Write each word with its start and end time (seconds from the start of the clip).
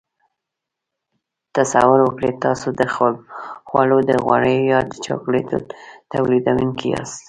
تصور 1.55 1.99
وکړئ 2.03 2.31
تاسو 2.43 2.67
د 2.79 2.81
خوړو 3.67 3.99
د 4.09 4.11
غوړیو 4.23 4.69
یا 4.73 4.79
د 4.89 4.93
چاکلیټو 5.05 5.57
تولیدوونکي 6.13 6.87
یاست. 6.93 7.19